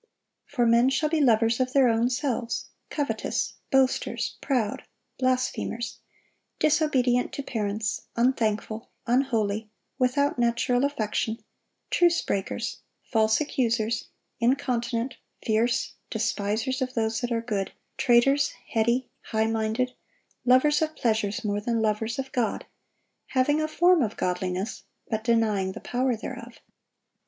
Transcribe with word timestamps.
For 0.47 0.65
men 0.65 0.89
shall 0.89 1.09
be 1.09 1.21
lovers 1.21 1.59
of 1.59 1.73
their 1.73 1.87
own 1.87 2.09
selves, 2.09 2.69
covetous, 2.89 3.53
boasters, 3.71 4.35
proud, 4.41 4.83
blasphemers, 5.19 5.99
disobedient 6.57 7.31
to 7.33 7.43
parents, 7.43 8.01
unthankful, 8.15 8.89
unholy, 9.05 9.69
without 9.99 10.39
natural 10.39 10.85
affection, 10.85 11.37
truce 11.91 12.19
breakers, 12.23 12.79
false 13.11 13.39
accusers, 13.39 14.07
incontinent, 14.39 15.17
fierce, 15.45 15.93
despisers 16.09 16.81
of 16.81 16.95
those 16.95 17.21
that 17.21 17.31
are 17.31 17.39
good, 17.39 17.71
traitors, 17.95 18.53
heady, 18.69 19.07
high 19.21 19.45
minded, 19.45 19.93
lovers 20.45 20.81
of 20.81 20.95
pleasures 20.95 21.43
more 21.45 21.61
than 21.61 21.79
lovers 21.79 22.17
of 22.17 22.31
God; 22.31 22.65
having 23.27 23.61
a 23.61 23.67
form 23.67 24.01
of 24.01 24.17
godliness, 24.17 24.81
but 25.07 25.23
denying 25.23 25.73
the 25.73 25.79
power 25.79 26.15
thereof." 26.15 26.55